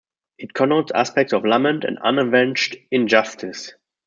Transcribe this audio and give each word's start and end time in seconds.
It 0.39 0.55
connotes 0.55 0.91
aspects 0.93 1.31
of 1.31 1.45
lament 1.45 1.83
and 1.83 1.99
unavenged 1.99 2.75
injustice. 2.89 3.75